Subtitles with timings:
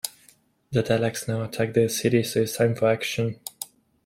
[0.71, 3.39] The Daleks now attack the city, so it is time for action.